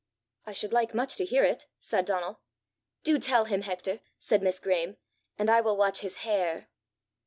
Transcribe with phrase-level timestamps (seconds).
[0.47, 2.41] "I should like much to hear it!" said Donal.
[3.03, 4.97] "Do tell him, Hector," said Miss Graeme,
[5.37, 6.69] "and I will watch his hair."